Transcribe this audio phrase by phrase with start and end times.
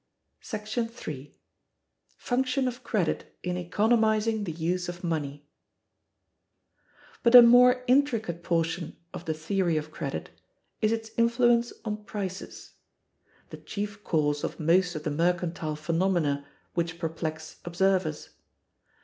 [0.89, 1.35] §3.
[2.17, 5.47] Function of Credit in economizing the use of Money.
[7.21, 10.31] But a more intricate portion of the theory of Credit
[10.81, 12.71] is its influence on prices;
[13.51, 18.29] the chief cause of most of the mercantile phenomena which perplex observers.